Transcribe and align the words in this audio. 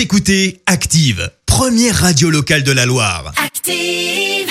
Vous 0.00 0.04
écoutez 0.04 0.62
Active, 0.64 1.30
première 1.44 1.94
radio 1.94 2.30
locale 2.30 2.62
de 2.62 2.72
la 2.72 2.86
Loire. 2.86 3.34
Active. 3.36 4.48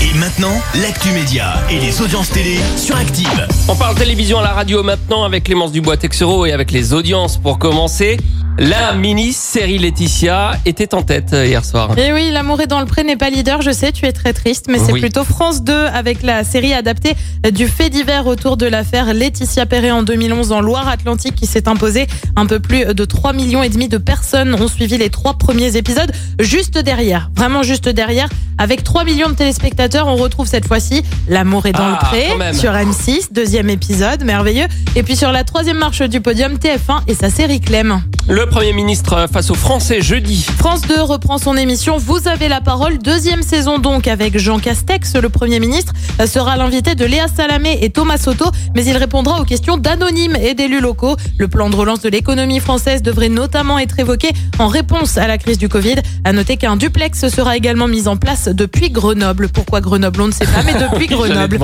Et 0.00 0.14
maintenant, 0.16 0.62
l'actu 0.80 1.08
média 1.10 1.54
et 1.68 1.80
les 1.80 2.00
audiences 2.00 2.30
télé 2.30 2.56
sur 2.76 2.94
Active. 2.94 3.48
On 3.66 3.74
parle 3.74 3.96
télévision 3.96 4.38
à 4.38 4.44
la 4.44 4.52
radio 4.52 4.84
maintenant 4.84 5.24
avec 5.24 5.42
Clémence 5.42 5.72
Dubois-Texero 5.72 6.46
et 6.46 6.52
avec 6.52 6.70
les 6.70 6.92
audiences 6.92 7.36
pour 7.36 7.58
commencer. 7.58 8.16
La 8.58 8.92
mini-série 8.92 9.78
Laetitia 9.78 10.52
était 10.66 10.92
en 10.94 11.00
tête 11.02 11.32
euh, 11.32 11.46
hier 11.46 11.64
soir. 11.64 11.96
Et 11.98 12.12
oui, 12.12 12.30
L'amour 12.30 12.60
est 12.60 12.66
dans 12.66 12.80
le 12.80 12.84
pré 12.84 13.04
n'est 13.04 13.16
pas 13.16 13.30
leader, 13.30 13.62
je 13.62 13.70
sais, 13.70 13.90
tu 13.90 14.04
es 14.04 14.12
très 14.12 14.34
triste, 14.34 14.66
mais 14.68 14.78
c'est 14.78 14.92
Oui. 14.92 15.00
plutôt 15.00 15.24
France 15.24 15.62
2 15.62 15.72
avec 15.86 16.22
la 16.22 16.44
série 16.44 16.74
adaptée 16.74 17.14
du 17.52 17.68
fait 17.68 17.88
divers 17.88 18.26
autour 18.26 18.58
de 18.58 18.66
l'affaire 18.66 19.14
Laetitia 19.14 19.64
Perret 19.64 19.92
en 19.92 20.02
2011 20.02 20.52
en 20.52 20.60
Loire-Atlantique 20.60 21.36
qui 21.36 21.46
s'est 21.46 21.68
imposée. 21.68 22.06
Un 22.36 22.44
peu 22.44 22.60
plus 22.60 22.84
de 22.84 23.04
3 23.06 23.32
millions 23.32 23.62
et 23.62 23.70
demi 23.70 23.88
de 23.88 23.96
personnes 23.96 24.54
ont 24.54 24.68
suivi 24.68 24.98
les 24.98 25.08
trois 25.08 25.34
premiers 25.38 25.76
épisodes 25.76 26.12
juste 26.38 26.76
derrière, 26.76 27.30
vraiment 27.34 27.62
juste 27.62 27.88
derrière. 27.88 28.28
Avec 28.58 28.84
3 28.84 29.04
millions 29.04 29.30
de 29.30 29.34
téléspectateurs, 29.34 30.06
on 30.06 30.16
retrouve 30.16 30.46
cette 30.46 30.66
fois-ci 30.66 31.02
L'amour 31.28 31.64
est 31.64 31.72
dans 31.72 31.78
Ah, 31.84 31.98
le 32.02 32.06
pré 32.06 32.26
quand 32.32 32.36
même. 32.36 32.54
sur 32.54 32.72
M6, 32.72 33.32
deuxième 33.32 33.70
épisode, 33.70 34.22
merveilleux. 34.24 34.66
Et 34.96 35.02
puis 35.02 35.16
sur 35.16 35.32
la 35.32 35.44
troisième 35.44 35.78
marche 35.78 36.02
du 36.02 36.20
podium, 36.20 36.54
TF1 36.58 37.00
et 37.08 37.14
sa 37.14 37.30
série 37.30 37.60
Clem. 37.60 38.02
Le 38.28 38.46
Premier 38.46 38.72
ministre 38.72 39.26
face 39.32 39.50
aux 39.50 39.54
Français 39.56 40.00
jeudi. 40.00 40.46
France 40.58 40.82
2 40.82 41.02
reprend 41.02 41.38
son 41.38 41.56
émission 41.56 41.96
Vous 41.98 42.28
avez 42.28 42.46
la 42.48 42.60
parole, 42.60 42.98
deuxième 42.98 43.42
saison 43.42 43.80
donc 43.80 44.06
avec 44.06 44.38
Jean 44.38 44.60
Castex, 44.60 45.16
le 45.16 45.28
Premier 45.28 45.58
ministre, 45.58 45.92
sera 46.26 46.56
l'invité 46.56 46.94
de 46.94 47.04
Léa 47.04 47.26
Salamé 47.26 47.78
et 47.82 47.90
Thomas 47.90 48.18
Soto, 48.18 48.44
mais 48.76 48.84
il 48.84 48.96
répondra 48.96 49.40
aux 49.40 49.44
questions 49.44 49.78
d'anonymes 49.78 50.36
et 50.36 50.54
d'élus 50.54 50.80
locaux. 50.80 51.16
Le 51.38 51.48
plan 51.48 51.70
de 51.70 51.76
relance 51.76 52.02
de 52.02 52.08
l'économie 52.08 52.60
française 52.60 53.02
devrait 53.02 53.28
notamment 53.30 53.80
être 53.80 53.98
évoqué 53.98 54.28
en 54.60 54.68
réponse 54.68 55.18
à 55.18 55.26
la 55.26 55.36
crise 55.36 55.58
du 55.58 55.68
Covid. 55.68 55.96
À 56.24 56.32
noter 56.32 56.56
qu'un 56.56 56.76
duplex 56.76 57.28
sera 57.30 57.56
également 57.56 57.88
mis 57.88 58.06
en 58.06 58.16
place 58.16 58.48
depuis 58.48 58.90
Grenoble. 58.90 59.48
Pourquoi 59.48 59.80
Grenoble? 59.80 60.20
On 60.20 60.28
ne 60.28 60.32
sait 60.32 60.46
pas, 60.46 60.62
mais 60.64 60.74
depuis 60.74 61.06
Grenoble. 61.08 61.58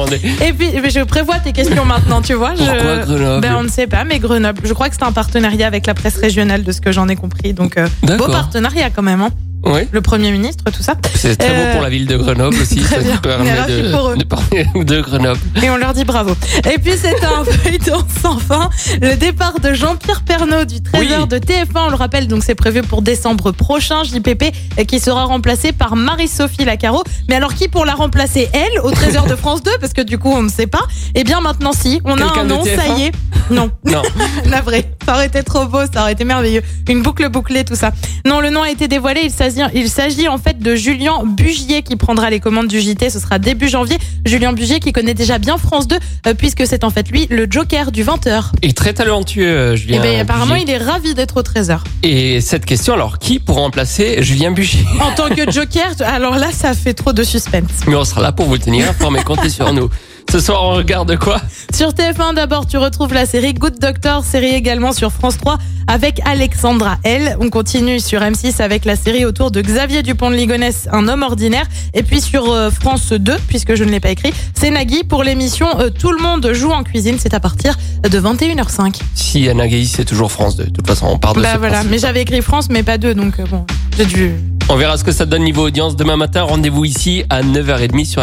Et 0.44 0.52
puis, 0.52 0.70
je 0.90 1.04
prévois 1.04 1.38
tes 1.38 1.52
questions 1.52 1.84
maintenant, 1.84 2.22
tu 2.22 2.34
vois. 2.34 2.56
je- 2.56 2.64
Pourquoi 2.64 2.96
Grenoble? 3.04 3.40
Ben, 3.42 3.54
On 3.56 3.62
ne 3.62 3.68
sait 3.68 3.86
pas, 3.86 4.02
mais 4.02 4.18
Grenoble. 4.18 4.62
Je 4.64 4.72
crois 4.72 4.88
que 4.88 4.96
c'est 4.98 5.04
un 5.04 5.12
partenariat 5.12 5.66
avec 5.68 5.86
la 5.86 5.94
presse 5.94 6.16
régionale, 6.16 6.45
de 6.46 6.72
ce 6.72 6.80
que 6.80 6.92
j'en 6.92 7.08
ai 7.08 7.16
compris. 7.16 7.52
Donc, 7.52 7.76
euh, 7.76 7.88
beau 8.18 8.26
partenariat 8.28 8.90
quand 8.90 9.02
même. 9.02 9.20
Hein. 9.22 9.30
Oui, 9.64 9.80
Le 9.90 10.00
Premier 10.00 10.30
ministre, 10.30 10.62
tout 10.70 10.82
ça. 10.82 10.94
c'est 11.16 11.34
très 11.34 11.48
Euh, 11.50 11.66
beau 11.66 11.72
pour 11.72 11.82
la 11.82 11.88
ville 11.88 12.06
de 12.06 12.16
Grenoble 12.16 12.56
aussi. 12.60 12.76
très 12.82 12.96
ça 12.96 13.02
bien. 13.02 13.16
permet 13.16 13.50
de, 13.66 14.16
de 14.18 14.24
parler 14.24 14.64
de 14.84 15.00
Grenoble. 15.00 15.40
Et 15.60 15.68
on 15.70 15.76
leur 15.76 15.92
dit 15.92 16.04
bravo. 16.04 16.36
Et 16.72 16.78
puis, 16.78 16.92
c'est 16.96 17.24
un 17.24 17.42
feuilleton 17.64 18.04
sans 18.22 18.38
fin. 18.38 18.70
Le 19.02 19.16
départ 19.16 19.58
de 19.58 19.72
Jean-Pierre 19.72 20.22
Pernaud 20.22 20.66
du 20.66 20.76
13h 20.76 20.98
Oui. 21.00 21.08
de 21.28 21.38
TF1, 21.38 21.86
on 21.86 21.88
le 21.88 21.96
rappelle, 21.96 22.28
donc 22.28 22.44
c'est 22.44 22.54
prévu 22.54 22.82
pour 22.82 23.02
décembre 23.02 23.50
prochain, 23.50 24.04
JPP, 24.04 24.52
euh, 24.78 24.84
qui 24.84 25.00
sera 25.00 25.24
remplacé 25.24 25.72
par 25.72 25.96
Marie-Sophie 25.96 26.64
Lacaro. 26.64 27.02
Mais 27.28 27.34
alors, 27.34 27.54
qui 27.54 27.66
pour 27.66 27.84
la 27.86 27.94
remplacer, 27.94 28.48
elle, 28.52 28.78
au 28.84 28.92
13h 28.92 29.26
de 29.28 29.34
France 29.34 29.64
2 29.64 29.72
Parce 29.80 29.94
que 29.94 30.02
du 30.02 30.16
coup, 30.18 30.30
on 30.30 30.42
ne 30.42 30.50
sait 30.50 30.68
pas. 30.68 30.86
Eh 31.16 31.24
bien, 31.24 31.40
maintenant, 31.40 31.72
si. 31.72 32.00
On 32.04 32.20
a 32.20 32.38
un 32.40 32.44
nom, 32.44 32.62
ça 32.64 32.70
TF1? 32.70 32.98
y 33.00 33.02
est. 33.06 33.12
Non. 33.50 33.70
Non, 33.84 34.02
Navré. 34.46 34.84
Ça 35.04 35.14
aurait 35.14 35.26
été 35.26 35.42
trop 35.44 35.66
beau, 35.66 35.78
ça 35.92 36.02
aurait 36.02 36.12
été 36.12 36.24
merveilleux. 36.24 36.62
Une 36.88 37.02
boucle 37.02 37.28
bouclée, 37.28 37.64
tout 37.64 37.76
ça. 37.76 37.92
Non, 38.26 38.40
le 38.40 38.50
nom 38.50 38.62
a 38.62 38.70
été 38.70 38.88
dévoilé. 38.88 39.20
Il 39.24 39.30
s'agit, 39.30 39.60
il 39.74 39.88
s'agit 39.88 40.26
en 40.28 40.38
fait 40.38 40.58
de 40.58 40.74
Julien 40.74 41.22
Bugier 41.24 41.82
qui 41.82 41.94
prendra 41.96 42.28
les 42.30 42.40
commandes 42.40 42.66
du 42.66 42.80
JT. 42.80 43.10
Ce 43.10 43.20
sera 43.20 43.38
début 43.38 43.68
janvier. 43.68 43.96
Julien 44.24 44.52
Bugier 44.52 44.80
qui 44.80 44.92
connaît 44.92 45.14
déjà 45.14 45.38
bien 45.38 45.56
France 45.56 45.86
2, 45.86 45.96
euh, 46.26 46.34
puisque 46.34 46.66
c'est 46.66 46.82
en 46.82 46.90
fait 46.90 47.08
lui 47.10 47.26
le 47.30 47.46
Joker 47.48 47.92
du 47.92 48.02
20h. 48.04 48.50
il 48.62 48.70
est 48.70 48.72
très 48.72 48.92
talentueux, 48.92 49.46
euh, 49.46 49.76
Julien. 49.76 49.98
Et 49.98 50.02
ben 50.02 50.20
apparemment, 50.20 50.54
Bugier. 50.54 50.66
il 50.68 50.70
est 50.74 50.84
ravi 50.84 51.14
d'être 51.14 51.36
au 51.36 51.42
13h. 51.42 51.78
Et 52.02 52.40
cette 52.40 52.66
question, 52.66 52.94
alors, 52.94 53.18
qui 53.18 53.38
pour 53.38 53.56
remplacer 53.56 54.22
Julien 54.22 54.50
Bugier? 54.50 54.84
En 55.00 55.12
tant 55.12 55.28
que 55.28 55.50
Joker, 55.50 55.92
alors 56.04 56.36
là, 56.36 56.48
ça 56.52 56.74
fait 56.74 56.94
trop 56.94 57.12
de 57.12 57.22
suspense. 57.22 57.70
Mais 57.86 57.94
on 57.94 58.04
sera 58.04 58.20
là 58.20 58.32
pour 58.32 58.46
vous 58.46 58.58
tenir 58.58 58.88
informé, 58.90 59.22
comptez 59.22 59.50
sur 59.50 59.72
nous. 59.72 59.88
Ce 60.36 60.42
soir, 60.42 60.64
on 60.64 60.74
regarde 60.74 61.16
quoi 61.16 61.40
Sur 61.74 61.92
TF1 61.92 62.34
d'abord, 62.34 62.66
tu 62.66 62.76
retrouves 62.76 63.14
la 63.14 63.24
série 63.24 63.54
Good 63.54 63.78
Doctor, 63.80 64.22
série 64.22 64.50
également 64.50 64.92
sur 64.92 65.10
France 65.10 65.38
3 65.38 65.56
avec 65.86 66.20
Alexandra 66.26 66.98
L. 67.04 67.38
On 67.40 67.48
continue 67.48 68.00
sur 68.00 68.20
M6 68.20 68.60
avec 68.60 68.84
la 68.84 68.96
série 68.96 69.24
autour 69.24 69.50
de 69.50 69.62
Xavier 69.62 70.02
Dupont 70.02 70.28
de 70.30 70.34
Ligonnès, 70.34 70.90
un 70.92 71.08
homme 71.08 71.22
ordinaire. 71.22 71.64
Et 71.94 72.02
puis 72.02 72.20
sur 72.20 72.52
euh, 72.52 72.68
France 72.68 73.14
2, 73.14 73.34
puisque 73.48 73.76
je 73.76 73.84
ne 73.84 73.90
l'ai 73.90 73.98
pas 73.98 74.10
écrit, 74.10 74.30
c'est 74.52 74.68
Nagui 74.68 75.04
pour 75.04 75.24
l'émission 75.24 75.68
euh, 75.80 75.88
Tout 75.88 76.12
le 76.12 76.22
monde 76.22 76.50
joue 76.52 76.70
en 76.70 76.82
cuisine. 76.82 77.16
C'est 77.18 77.32
à 77.32 77.40
partir 77.40 77.74
de 78.02 78.20
21h05. 78.20 79.00
Si 79.14 79.44
Gaïs, 79.44 79.90
c'est 79.90 80.04
toujours 80.04 80.30
France 80.30 80.56
2. 80.56 80.64
De 80.64 80.70
toute 80.70 80.86
façon, 80.86 81.06
on 81.06 81.18
part 81.18 81.32
de 81.32 81.40
Bah 81.40 81.54
ce 81.54 81.58
voilà, 81.58 81.76
principe. 81.76 81.92
mais 81.92 81.98
j'avais 81.98 82.20
écrit 82.20 82.42
France, 82.42 82.66
mais 82.68 82.82
pas 82.82 82.98
2, 82.98 83.14
donc 83.14 83.40
euh, 83.40 83.44
bon, 83.50 83.64
j'ai 83.96 84.04
dû. 84.04 84.34
On 84.68 84.76
verra 84.76 84.98
ce 84.98 85.04
que 85.04 85.12
ça 85.12 85.24
donne 85.24 85.44
niveau 85.44 85.64
audience 85.66 85.96
demain 85.96 86.16
matin. 86.16 86.42
Rendez-vous 86.42 86.84
ici 86.84 87.24
à 87.30 87.42
9h30 87.42 88.04
sur 88.04 88.22